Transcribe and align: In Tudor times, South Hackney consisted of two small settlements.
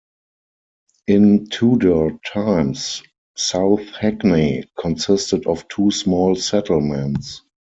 In 1.05 1.45
Tudor 1.51 2.17
times, 2.25 3.03
South 3.37 3.85
Hackney 3.95 4.63
consisted 4.75 5.45
of 5.45 5.67
two 5.67 5.91
small 5.91 6.35
settlements. 6.35 7.43